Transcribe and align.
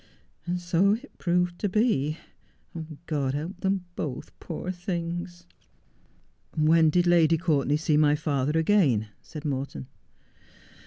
And 0.47 0.59
so 0.59 0.93
it 0.93 1.15
proved 1.19 1.59
to 1.59 1.69
be. 1.69 2.17
God 3.05 3.35
help 3.35 3.59
them 3.59 3.85
both, 3.95 4.31
poor 4.39 4.71
things.' 4.71 5.45
'When 6.57 6.89
did 6.89 7.05
Lady 7.05 7.37
Courtenay 7.37 7.77
see 7.77 7.97
my 7.97 8.15
father 8.15 8.57
again?' 8.57 9.09
said 9.21 9.45
Morton. 9.45 9.85